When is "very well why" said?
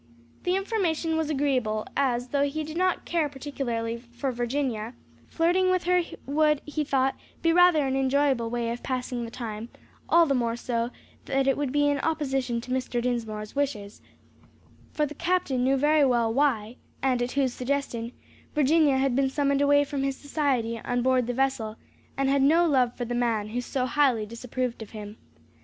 15.77-16.77